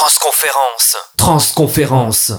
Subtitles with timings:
[0.00, 0.96] Transconférence.
[1.18, 2.32] Transconférence.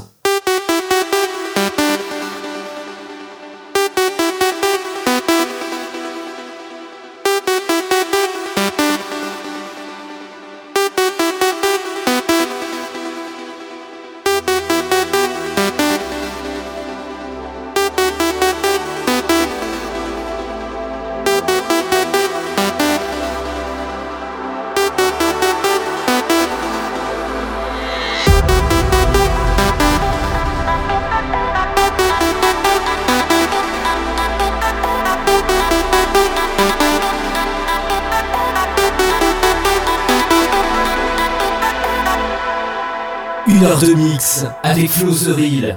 [44.91, 45.75] Mix avec Flo The Real.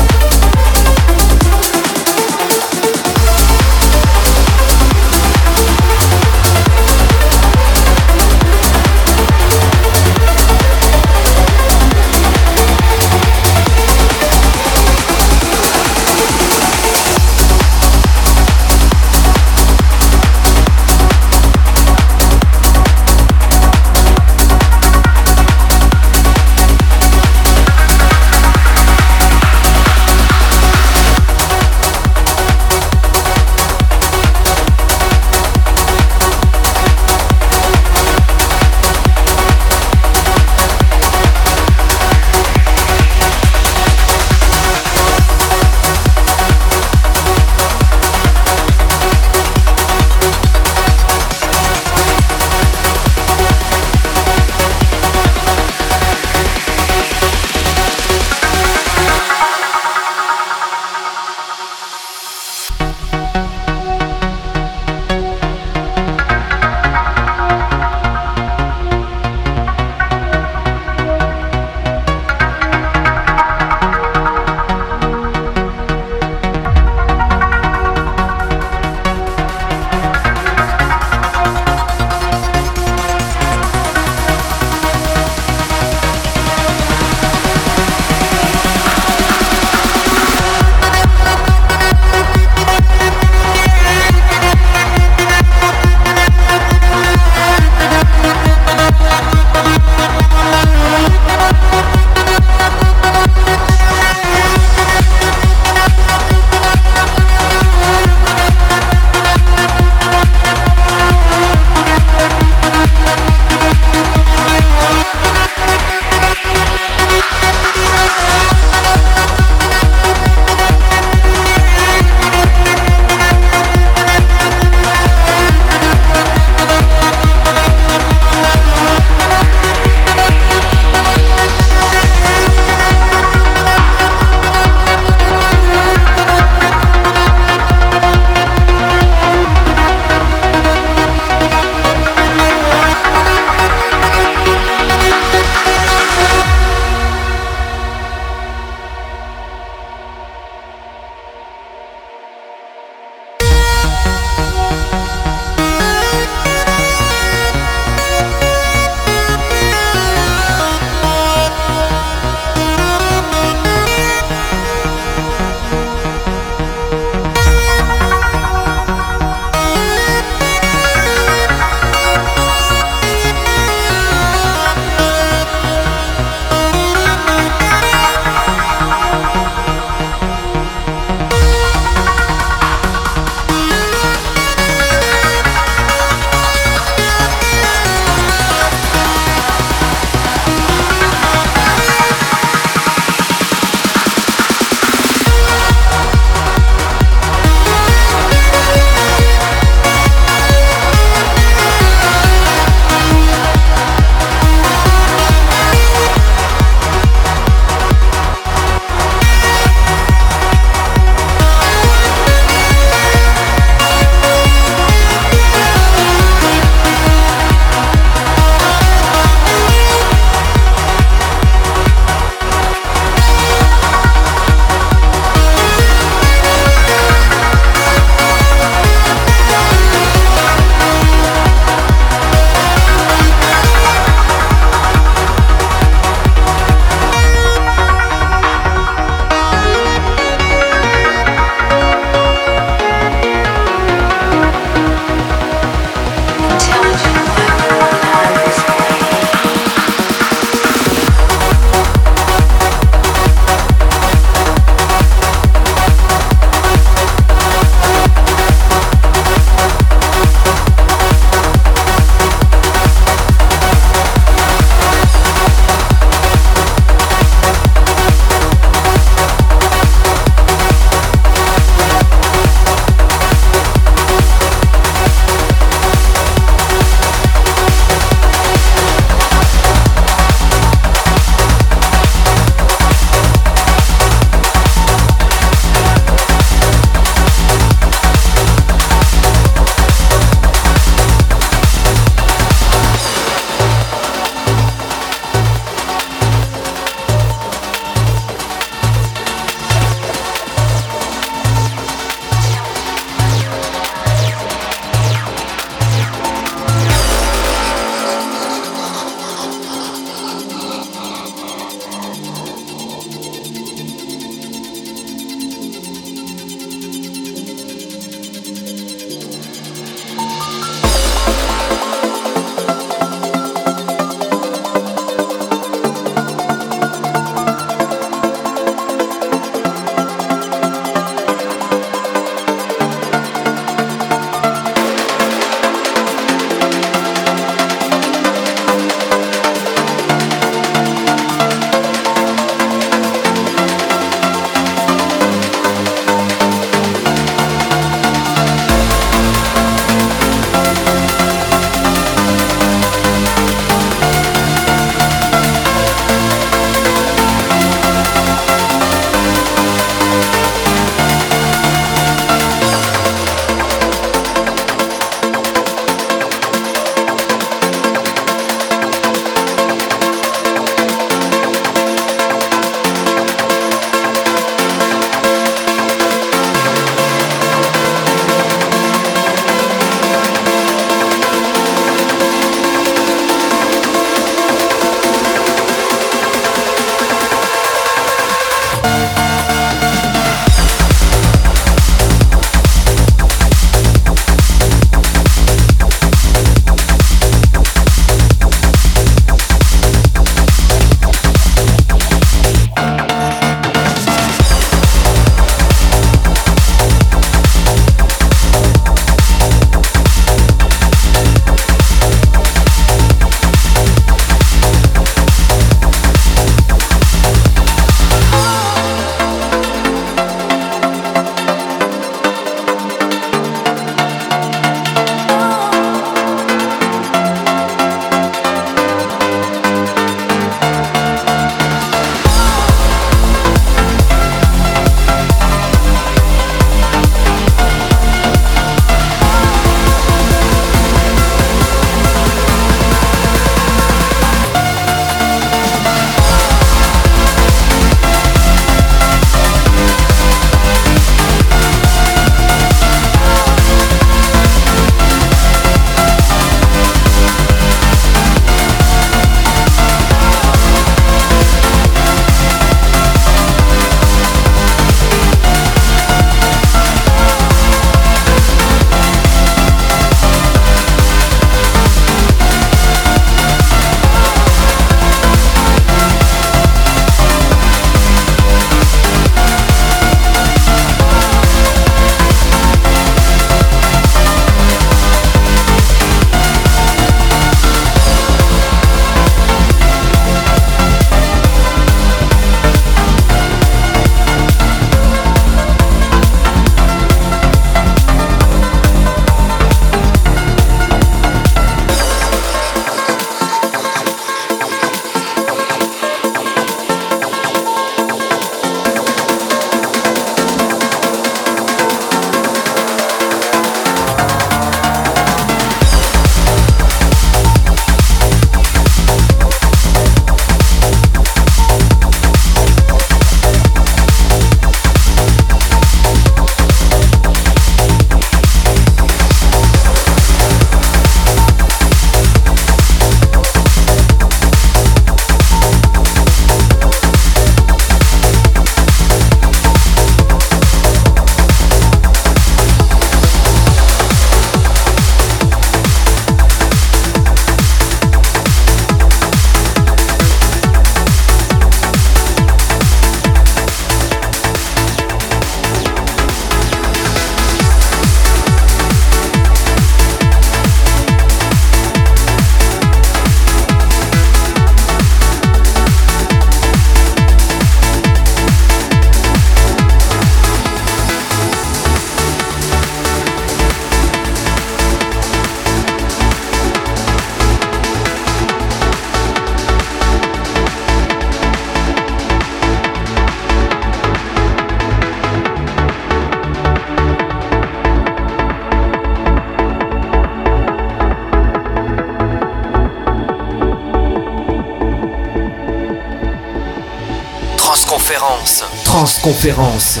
[599.22, 600.00] Transconférence.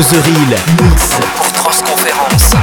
[0.00, 2.54] The Real Mix pour Transconférence.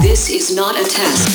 [0.00, 1.27] This is not a test.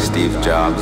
[0.00, 0.79] Steve Jobs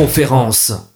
[0.00, 0.89] Transconférence.